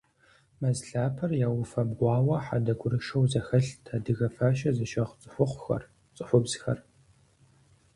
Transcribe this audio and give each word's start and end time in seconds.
Мэз 0.59 0.79
лъапэр 0.89 1.31
яуфэбгъуауэ 1.47 2.37
хьэдэ 2.45 2.73
гурышэу 2.79 3.23
зэхэлът 3.31 3.85
адыгэ 3.95 4.27
фащэ 4.35 4.69
зыщыгъ 4.77 5.11
цӀыхухъухэр, 5.21 5.83
цӀыхубзхэр. 6.15 6.79